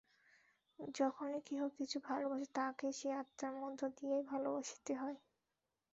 যখনই 0.95 1.41
কেহ 1.45 1.61
কিছু 1.77 1.97
ভালবাসে, 2.07 2.47
তাহাকে 2.55 2.87
সেই 2.99 3.13
আত্মার 3.21 3.53
মধ্য 3.55 3.79
দিয়াই 3.97 4.23
ভালবাসিতে 4.31 4.93
হয়। 4.95 5.17